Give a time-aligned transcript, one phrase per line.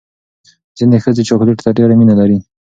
[0.77, 2.39] ځینې ښځې چاکلیټ ته ډېره مینه لري.